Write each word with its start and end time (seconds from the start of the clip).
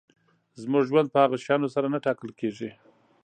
زموږ 0.61 0.83
ژوند 0.89 1.07
په 1.11 1.17
هغو 1.23 1.37
شیانو 1.43 1.73
سره 1.75 1.87
نه 1.93 1.99
ټاکل 2.05 2.29
کېږي. 2.39 2.69